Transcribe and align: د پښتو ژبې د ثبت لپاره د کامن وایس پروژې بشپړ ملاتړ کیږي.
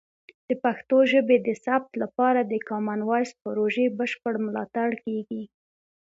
د 0.47 0.49
پښتو 0.63 0.97
ژبې 1.11 1.37
د 1.47 1.49
ثبت 1.63 1.91
لپاره 2.03 2.39
د 2.43 2.53
کامن 2.69 2.99
وایس 3.09 3.31
پروژې 3.41 3.85
بشپړ 3.97 4.33
ملاتړ 4.45 4.89
کیږي. 5.05 5.43